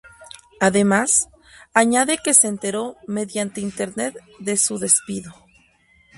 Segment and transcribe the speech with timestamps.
[0.59, 1.29] Además,
[1.75, 5.31] añade que se enteró mediante Internet de su despido.